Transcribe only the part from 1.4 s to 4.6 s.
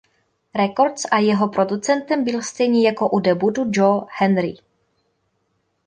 producentem byl stejně jako u debutu Joe Henry.